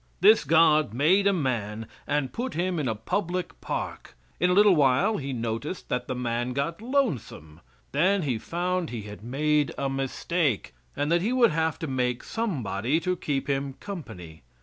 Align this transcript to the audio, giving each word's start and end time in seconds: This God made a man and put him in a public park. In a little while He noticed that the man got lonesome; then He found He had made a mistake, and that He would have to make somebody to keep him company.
This 0.19 0.45
God 0.45 0.95
made 0.95 1.27
a 1.27 1.31
man 1.31 1.85
and 2.07 2.33
put 2.33 2.55
him 2.55 2.79
in 2.79 2.87
a 2.87 2.95
public 2.95 3.61
park. 3.61 4.15
In 4.39 4.49
a 4.49 4.53
little 4.53 4.75
while 4.75 5.17
He 5.17 5.31
noticed 5.31 5.89
that 5.89 6.07
the 6.07 6.15
man 6.15 6.53
got 6.53 6.81
lonesome; 6.81 7.59
then 7.91 8.23
He 8.23 8.39
found 8.39 8.89
He 8.89 9.03
had 9.03 9.23
made 9.23 9.71
a 9.77 9.91
mistake, 9.91 10.73
and 10.95 11.11
that 11.11 11.21
He 11.21 11.31
would 11.31 11.51
have 11.51 11.77
to 11.77 11.85
make 11.87 12.23
somebody 12.23 12.99
to 12.99 13.15
keep 13.15 13.47
him 13.47 13.73
company. 13.79 14.41